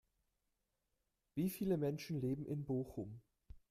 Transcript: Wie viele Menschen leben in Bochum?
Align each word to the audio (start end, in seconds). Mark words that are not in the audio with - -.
Wie 1.35 1.51
viele 1.51 1.77
Menschen 1.77 2.19
leben 2.21 2.47
in 2.47 2.65
Bochum? 2.65 3.21